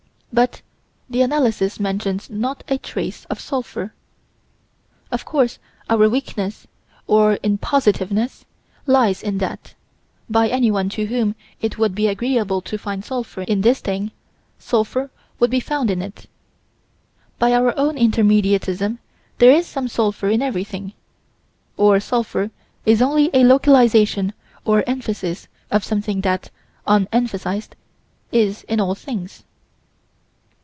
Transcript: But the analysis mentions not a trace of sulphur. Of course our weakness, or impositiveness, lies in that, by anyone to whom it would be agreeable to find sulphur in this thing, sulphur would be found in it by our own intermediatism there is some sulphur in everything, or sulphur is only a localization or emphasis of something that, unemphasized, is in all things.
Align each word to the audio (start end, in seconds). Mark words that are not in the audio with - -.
But 0.33 0.61
the 1.09 1.23
analysis 1.23 1.77
mentions 1.77 2.29
not 2.29 2.63
a 2.69 2.77
trace 2.77 3.25
of 3.25 3.41
sulphur. 3.41 3.93
Of 5.11 5.25
course 5.25 5.59
our 5.89 6.07
weakness, 6.07 6.67
or 7.05 7.35
impositiveness, 7.43 8.45
lies 8.87 9.21
in 9.21 9.39
that, 9.39 9.73
by 10.29 10.47
anyone 10.47 10.87
to 10.91 11.07
whom 11.07 11.35
it 11.59 11.77
would 11.77 11.93
be 11.93 12.07
agreeable 12.07 12.61
to 12.61 12.77
find 12.77 13.03
sulphur 13.03 13.41
in 13.41 13.59
this 13.59 13.81
thing, 13.81 14.11
sulphur 14.57 15.11
would 15.37 15.51
be 15.51 15.59
found 15.59 15.91
in 15.91 16.01
it 16.01 16.27
by 17.37 17.51
our 17.53 17.77
own 17.77 17.97
intermediatism 17.97 18.99
there 19.39 19.51
is 19.51 19.67
some 19.67 19.89
sulphur 19.89 20.29
in 20.29 20.41
everything, 20.41 20.93
or 21.75 21.99
sulphur 21.99 22.51
is 22.85 23.01
only 23.01 23.29
a 23.33 23.43
localization 23.43 24.31
or 24.63 24.81
emphasis 24.87 25.49
of 25.69 25.83
something 25.83 26.21
that, 26.21 26.49
unemphasized, 26.87 27.75
is 28.31 28.63
in 28.69 28.79
all 28.79 28.95
things. 28.95 29.43